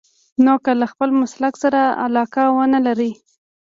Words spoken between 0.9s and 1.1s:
خپل